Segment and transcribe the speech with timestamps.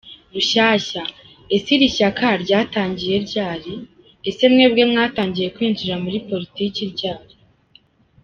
[0.33, 3.73] Rushyashya:Ese Iri shyaka ryatangiye ryari
[4.29, 7.33] ?ese mwebwe mwatangiye kwinjira muri politiki ryari?